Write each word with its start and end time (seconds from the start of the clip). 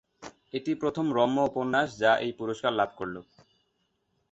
এটি 0.53 0.71
প্রথম 0.81 1.05
রম্য 1.17 1.37
উপন্যাস 1.49 1.87
যা 1.99 2.11
এই 2.25 2.31
পুরস্কার 2.39 2.71
লাভ 2.73 2.89
করলো। 2.99 3.21